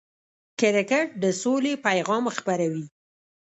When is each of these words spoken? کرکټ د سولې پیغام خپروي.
کرکټ 0.59 1.07
د 1.23 1.25
سولې 1.41 1.73
پیغام 1.85 2.23
خپروي. 2.37 2.85